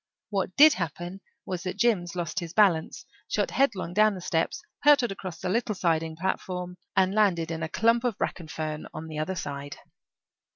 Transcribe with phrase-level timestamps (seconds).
[0.31, 5.11] What did happen was that Jims lost his balance, shot headlong down the steps, hurtled
[5.11, 9.19] across the little siding platform, and landed in a clump of bracken fern on the
[9.19, 9.77] other side.